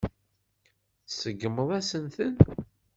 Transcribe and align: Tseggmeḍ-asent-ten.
Tseggmeḍ-asent-ten. 1.07 2.35